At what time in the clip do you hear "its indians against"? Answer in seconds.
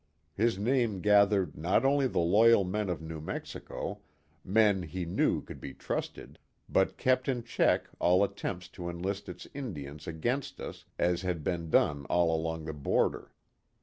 9.29-10.59